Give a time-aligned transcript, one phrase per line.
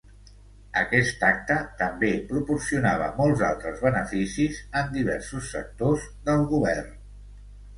[0.83, 6.91] Aquest acte també proporcionava molts altres beneficis en diversos sectors del govern.